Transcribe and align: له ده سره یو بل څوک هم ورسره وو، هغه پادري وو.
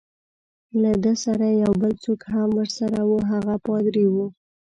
له 0.81 0.91
ده 1.03 1.13
سره 1.23 1.45
یو 1.63 1.71
بل 1.81 1.93
څوک 2.03 2.21
هم 2.33 2.49
ورسره 2.59 2.99
وو، 3.07 3.17
هغه 3.31 3.55
پادري 3.67 4.05
وو. 4.13 4.27